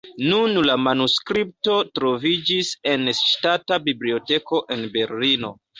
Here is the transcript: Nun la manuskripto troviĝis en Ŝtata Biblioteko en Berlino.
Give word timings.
Nun 0.29 0.55
la 0.69 0.77
manuskripto 0.85 1.77
troviĝis 1.99 2.73
en 2.95 3.07
Ŝtata 3.23 3.83
Biblioteko 3.91 4.67
en 4.79 4.93
Berlino. 4.99 5.59